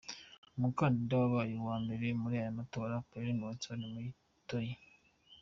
[0.57, 4.71] Umukandida wabaye uwa mbere muri aya amatora, Pelomi Vensoni-Moyitoyi.